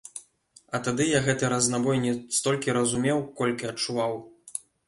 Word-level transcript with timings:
А 0.77 0.79
тады 0.87 1.03
я 1.07 1.19
гэты 1.27 1.51
разнабой 1.53 2.01
не 2.07 2.13
столькі 2.39 2.75
разумеў, 2.81 3.23
колькі 3.43 3.73
адчуваў. 3.75 4.21